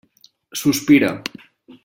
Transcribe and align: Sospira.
Sospira. 0.61 1.11